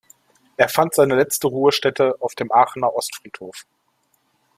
Er 0.57 0.67
fand 0.67 0.95
seine 0.95 1.13
letzte 1.13 1.45
Ruhestätte 1.45 2.15
auf 2.21 2.33
dem 2.33 2.51
Aachener 2.51 2.95
Ostfriedhof. 2.95 3.67